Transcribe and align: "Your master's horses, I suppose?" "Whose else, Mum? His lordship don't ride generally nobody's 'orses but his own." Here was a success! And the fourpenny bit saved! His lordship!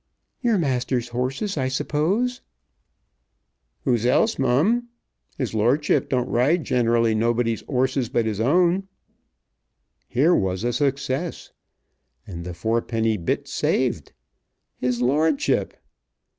"Your 0.41 0.57
master's 0.57 1.09
horses, 1.09 1.57
I 1.57 1.67
suppose?" 1.67 2.41
"Whose 3.83 4.03
else, 4.03 4.39
Mum? 4.39 4.87
His 5.37 5.53
lordship 5.53 6.09
don't 6.09 6.27
ride 6.27 6.63
generally 6.63 7.13
nobody's 7.13 7.61
'orses 7.67 8.09
but 8.09 8.25
his 8.25 8.39
own." 8.39 8.87
Here 10.07 10.33
was 10.33 10.63
a 10.63 10.73
success! 10.73 11.51
And 12.25 12.43
the 12.43 12.55
fourpenny 12.55 13.17
bit 13.17 13.47
saved! 13.47 14.11
His 14.79 15.03
lordship! 15.03 15.75